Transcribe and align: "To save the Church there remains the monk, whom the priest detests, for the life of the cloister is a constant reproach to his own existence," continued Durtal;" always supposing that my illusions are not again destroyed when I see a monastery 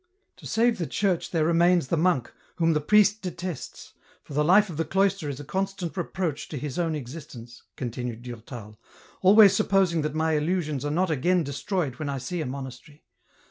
"To 0.37 0.47
save 0.47 0.79
the 0.79 0.87
Church 0.87 1.29
there 1.29 1.45
remains 1.45 1.89
the 1.89 1.95
monk, 1.95 2.33
whom 2.55 2.73
the 2.73 2.81
priest 2.81 3.21
detests, 3.21 3.93
for 4.23 4.33
the 4.33 4.43
life 4.43 4.71
of 4.71 4.77
the 4.77 4.83
cloister 4.83 5.29
is 5.29 5.39
a 5.39 5.43
constant 5.43 5.95
reproach 5.95 6.49
to 6.49 6.57
his 6.57 6.79
own 6.79 6.95
existence," 6.95 7.61
continued 7.75 8.23
Durtal;" 8.23 8.79
always 9.21 9.55
supposing 9.55 10.01
that 10.01 10.15
my 10.15 10.31
illusions 10.31 10.83
are 10.83 10.89
not 10.89 11.11
again 11.11 11.43
destroyed 11.43 11.99
when 11.99 12.09
I 12.09 12.17
see 12.17 12.41
a 12.41 12.47
monastery 12.47 13.03